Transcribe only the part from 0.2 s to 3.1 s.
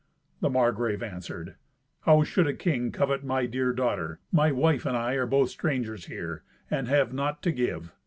The Margrave answered, "How should a king